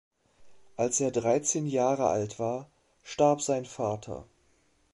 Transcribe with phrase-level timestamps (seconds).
[0.77, 2.71] Als er dreizehn Jahre alt war,
[3.03, 4.25] starb sein Vater.